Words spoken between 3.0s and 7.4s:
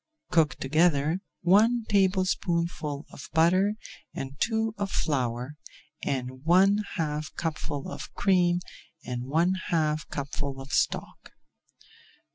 of butter and two of flour, and add one half